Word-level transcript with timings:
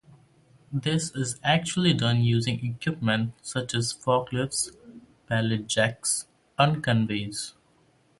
This 0.73 1.11
is 1.15 1.39
usually 1.47 1.93
done 1.93 2.21
using 2.23 2.65
equipment 2.65 3.33
such 3.43 3.75
as 3.75 3.93
forklifts, 3.93 4.75
pallet 5.27 5.67
jacks, 5.67 6.25
or 6.57 6.77
conveyors. 6.77 7.53